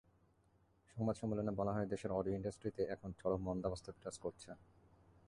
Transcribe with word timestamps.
সংবাদ 0.95 1.15
সম্মেলনে 1.15 1.51
বলা 1.59 1.71
হয়, 1.75 1.87
দেশের 1.87 2.11
অডিও 2.11 2.37
ইন্ডাস্ট্রিতে 2.37 2.81
এখন 2.85 3.09
চরম 3.19 3.41
মন্দাবস্থা 3.43 3.89
বিরাজ 3.91 4.15
করছে। 4.19 4.49